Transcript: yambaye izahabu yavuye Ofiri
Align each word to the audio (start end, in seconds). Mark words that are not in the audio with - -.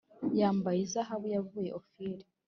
yambaye 0.39 0.79
izahabu 0.85 1.27
yavuye 1.35 1.69
Ofiri 1.79 2.25